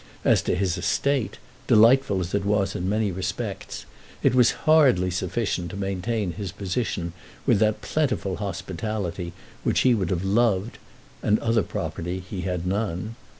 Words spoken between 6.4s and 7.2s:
position